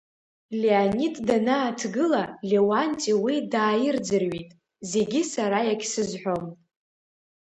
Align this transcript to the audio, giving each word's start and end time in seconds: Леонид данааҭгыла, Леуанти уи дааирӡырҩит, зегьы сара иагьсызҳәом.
Леонид 0.61 1.15
данааҭгыла, 1.27 2.23
Леуанти 2.49 3.13
уи 3.23 3.35
дааирӡырҩит, 3.51 4.49
зегьы 4.91 5.21
сара 5.33 5.59
иагьсызҳәом. 5.65 6.43